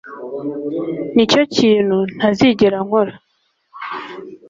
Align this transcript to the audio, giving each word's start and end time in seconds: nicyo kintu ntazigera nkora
nicyo 1.15 1.41
kintu 1.55 1.97
ntazigera 2.15 2.77
nkora 2.85 3.13